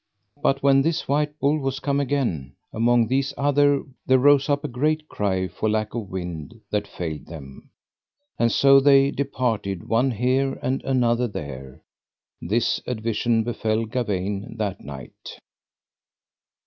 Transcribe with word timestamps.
But 0.41 0.63
when 0.63 0.81
this 0.81 1.07
white 1.07 1.37
bull 1.37 1.59
was 1.59 1.79
come 1.79 1.99
again 1.99 2.55
among 2.73 3.05
these 3.05 3.35
other 3.37 3.83
there 4.07 4.17
rose 4.17 4.49
up 4.49 4.63
a 4.63 4.67
great 4.67 5.07
cry 5.07 5.47
for 5.47 5.69
lack 5.69 5.93
of 5.93 6.09
wind 6.09 6.59
that 6.71 6.87
failed 6.87 7.27
them; 7.27 7.69
and 8.39 8.51
so 8.51 8.79
they 8.79 9.11
departed 9.11 9.87
one 9.87 10.09
here 10.09 10.53
and 10.63 10.81
another 10.85 11.27
there: 11.27 11.83
this 12.41 12.79
advision 12.87 13.43
befell 13.43 13.85
Gawaine 13.85 14.55
that 14.57 14.81
night. 14.83 15.37